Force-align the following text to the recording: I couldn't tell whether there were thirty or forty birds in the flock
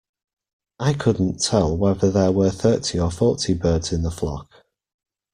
I 0.79 0.93
couldn't 0.95 1.43
tell 1.43 1.77
whether 1.77 2.09
there 2.09 2.31
were 2.31 2.49
thirty 2.49 2.97
or 2.99 3.11
forty 3.11 3.53
birds 3.53 3.91
in 3.91 4.01
the 4.01 4.09
flock 4.09 4.65